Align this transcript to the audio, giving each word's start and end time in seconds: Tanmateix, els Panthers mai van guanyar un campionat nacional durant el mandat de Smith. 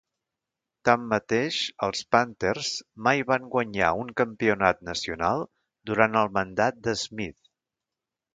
Tanmateix, 0.87 1.59
els 1.87 2.01
Panthers 2.15 2.71
mai 3.09 3.21
van 3.33 3.45
guanyar 3.57 3.91
un 4.05 4.09
campionat 4.23 4.81
nacional 4.89 5.45
durant 5.93 6.19
el 6.25 6.33
mandat 6.41 6.83
de 6.89 6.97
Smith. 7.05 7.41